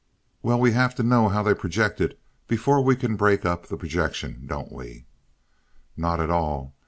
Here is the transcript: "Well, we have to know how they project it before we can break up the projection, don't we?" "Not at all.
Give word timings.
"Well, 0.41 0.59
we 0.59 0.71
have 0.71 0.95
to 0.95 1.03
know 1.03 1.29
how 1.29 1.43
they 1.43 1.53
project 1.53 2.01
it 2.01 2.19
before 2.47 2.81
we 2.83 2.95
can 2.95 3.15
break 3.15 3.45
up 3.45 3.67
the 3.67 3.77
projection, 3.77 4.47
don't 4.47 4.71
we?" 4.71 5.05
"Not 5.95 6.19
at 6.19 6.31
all. 6.31 6.73